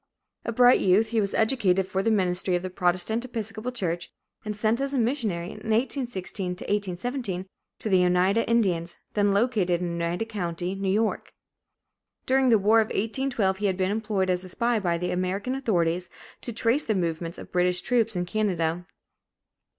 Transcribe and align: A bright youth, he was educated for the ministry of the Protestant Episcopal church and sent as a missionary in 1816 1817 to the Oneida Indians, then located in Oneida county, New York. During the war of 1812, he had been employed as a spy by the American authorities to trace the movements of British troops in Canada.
A 0.45 0.51
bright 0.51 0.79
youth, 0.79 1.09
he 1.09 1.21
was 1.21 1.35
educated 1.35 1.87
for 1.87 2.01
the 2.01 2.09
ministry 2.09 2.55
of 2.55 2.63
the 2.63 2.71
Protestant 2.71 3.23
Episcopal 3.23 3.71
church 3.71 4.09
and 4.43 4.55
sent 4.55 4.81
as 4.81 4.95
a 4.95 4.97
missionary 4.97 5.49
in 5.51 5.57
1816 5.57 6.53
1817 6.53 7.45
to 7.77 7.87
the 7.87 8.03
Oneida 8.03 8.43
Indians, 8.49 8.97
then 9.13 9.31
located 9.31 9.79
in 9.79 10.01
Oneida 10.01 10.25
county, 10.25 10.73
New 10.73 10.89
York. 10.89 11.33
During 12.25 12.49
the 12.49 12.57
war 12.57 12.81
of 12.81 12.87
1812, 12.87 13.57
he 13.57 13.67
had 13.67 13.77
been 13.77 13.91
employed 13.91 14.31
as 14.31 14.43
a 14.43 14.49
spy 14.49 14.79
by 14.79 14.97
the 14.97 15.11
American 15.11 15.53
authorities 15.53 16.09
to 16.41 16.51
trace 16.51 16.81
the 16.83 16.95
movements 16.95 17.37
of 17.37 17.51
British 17.51 17.81
troops 17.81 18.15
in 18.15 18.25
Canada. 18.25 18.87